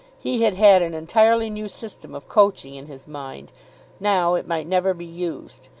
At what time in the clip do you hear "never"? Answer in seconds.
4.65-4.95